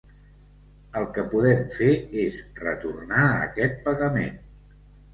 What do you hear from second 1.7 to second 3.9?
fer és retornar aquest